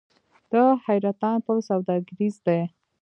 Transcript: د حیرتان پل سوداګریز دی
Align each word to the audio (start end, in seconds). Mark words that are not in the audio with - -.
د 0.51 0.53
حیرتان 0.85 1.37
پل 1.45 1.57
سوداګریز 1.69 2.35
دی 2.45 2.61